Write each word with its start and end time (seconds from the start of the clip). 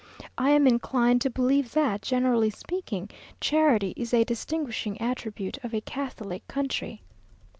I 0.35 0.49
am 0.49 0.65
inclined 0.65 1.21
to 1.21 1.29
believe 1.29 1.73
that, 1.73 2.01
generally 2.01 2.49
speaking, 2.49 3.11
charity 3.39 3.93
is 3.95 4.15
a 4.15 4.23
distinguishing 4.23 4.99
attribute 4.99 5.59
of 5.63 5.75
a 5.75 5.81
Catholic 5.81 6.47
country. 6.47 7.03